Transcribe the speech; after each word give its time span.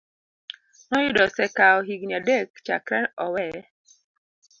noyudo 0.89 1.21
osekawo 1.27 1.79
higini 1.87 2.13
adek 2.19 2.49
chakre 2.65 2.99
oweye. 3.23 3.61